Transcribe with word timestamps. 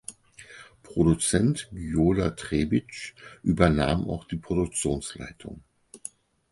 Produzent 0.81 1.69
Gyula 1.71 2.31
Trebitsch 2.31 3.13
übernahm 3.43 4.09
auch 4.09 4.25
die 4.25 4.37
Produktionsleitung. 4.37 5.61